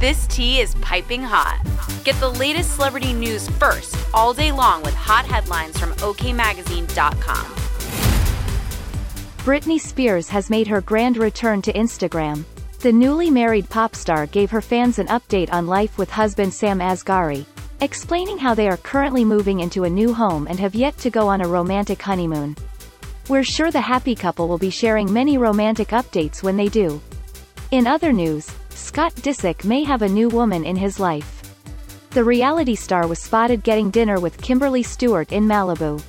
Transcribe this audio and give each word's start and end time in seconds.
This 0.00 0.28
tea 0.28 0.60
is 0.60 0.76
piping 0.76 1.24
hot. 1.24 1.60
Get 2.04 2.14
the 2.20 2.28
latest 2.28 2.76
celebrity 2.76 3.12
news 3.12 3.48
first 3.58 3.96
all 4.14 4.32
day 4.32 4.52
long 4.52 4.80
with 4.82 4.94
hot 4.94 5.26
headlines 5.26 5.76
from 5.76 5.90
OKMagazine.com. 5.94 7.44
Britney 9.38 9.80
Spears 9.80 10.28
has 10.28 10.50
made 10.50 10.68
her 10.68 10.80
grand 10.82 11.16
return 11.16 11.60
to 11.62 11.72
Instagram. 11.72 12.44
The 12.78 12.92
newly 12.92 13.28
married 13.28 13.68
pop 13.70 13.96
star 13.96 14.26
gave 14.26 14.52
her 14.52 14.60
fans 14.60 15.00
an 15.00 15.08
update 15.08 15.52
on 15.52 15.66
life 15.66 15.98
with 15.98 16.10
husband 16.10 16.54
Sam 16.54 16.78
Asghari, 16.78 17.44
explaining 17.80 18.38
how 18.38 18.54
they 18.54 18.68
are 18.68 18.76
currently 18.76 19.24
moving 19.24 19.58
into 19.58 19.82
a 19.82 19.90
new 19.90 20.14
home 20.14 20.46
and 20.46 20.60
have 20.60 20.76
yet 20.76 20.96
to 20.98 21.10
go 21.10 21.26
on 21.26 21.40
a 21.40 21.48
romantic 21.48 22.00
honeymoon. 22.00 22.54
We're 23.28 23.42
sure 23.42 23.72
the 23.72 23.80
happy 23.80 24.14
couple 24.14 24.46
will 24.46 24.58
be 24.58 24.70
sharing 24.70 25.12
many 25.12 25.38
romantic 25.38 25.88
updates 25.88 26.40
when 26.40 26.56
they 26.56 26.68
do. 26.68 27.00
In 27.72 27.88
other 27.88 28.12
news, 28.12 28.48
Scott 28.78 29.14
Disick 29.16 29.64
may 29.64 29.82
have 29.82 30.02
a 30.02 30.08
new 30.08 30.28
woman 30.28 30.64
in 30.64 30.76
his 30.76 31.00
life. 31.00 31.42
The 32.10 32.24
reality 32.24 32.74
star 32.74 33.06
was 33.06 33.18
spotted 33.18 33.62
getting 33.62 33.90
dinner 33.90 34.20
with 34.20 34.40
Kimberly 34.40 34.82
Stewart 34.82 35.32
in 35.32 35.46
Malibu. 35.46 36.00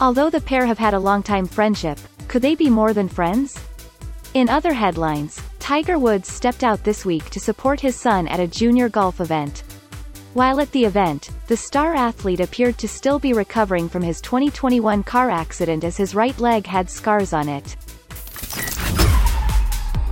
Although 0.00 0.30
the 0.30 0.40
pair 0.40 0.66
have 0.66 0.78
had 0.78 0.94
a 0.94 0.98
long-time 0.98 1.46
friendship, 1.46 1.98
could 2.28 2.42
they 2.42 2.54
be 2.54 2.68
more 2.68 2.92
than 2.92 3.08
friends? 3.08 3.58
In 4.34 4.48
other 4.48 4.74
headlines, 4.74 5.40
Tiger 5.58 5.98
Woods 5.98 6.30
stepped 6.30 6.62
out 6.62 6.84
this 6.84 7.04
week 7.04 7.30
to 7.30 7.40
support 7.40 7.80
his 7.80 7.96
son 7.96 8.28
at 8.28 8.38
a 8.38 8.46
junior 8.46 8.88
golf 8.88 9.20
event. 9.20 9.64
While 10.34 10.60
at 10.60 10.70
the 10.72 10.84
event, 10.84 11.30
the 11.46 11.56
star 11.56 11.94
athlete 11.94 12.40
appeared 12.40 12.76
to 12.78 12.88
still 12.88 13.18
be 13.18 13.32
recovering 13.32 13.88
from 13.88 14.02
his 14.02 14.20
2021 14.20 15.02
car 15.04 15.30
accident 15.30 15.84
as 15.84 15.96
his 15.96 16.14
right 16.14 16.38
leg 16.38 16.66
had 16.66 16.90
scars 16.90 17.32
on 17.32 17.48
it. 17.48 17.76